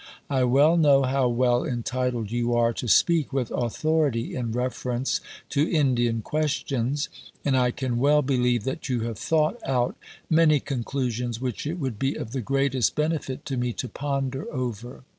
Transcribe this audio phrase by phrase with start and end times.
[0.31, 5.69] I well know how well entitled you are to speak with authority in reference to
[5.69, 7.07] Indian questions,
[7.45, 9.95] and I can well believe that you have thought out
[10.27, 15.03] many conclusions which it would be of the greatest benefit to me to ponder over.